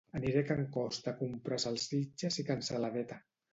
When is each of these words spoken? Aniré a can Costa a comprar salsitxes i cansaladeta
Aniré 0.19 0.39
a 0.45 0.45
can 0.51 0.63
Costa 0.77 1.11
a 1.11 1.19
comprar 1.19 1.61
salsitxes 1.65 2.43
i 2.43 2.49
cansaladeta 2.51 3.23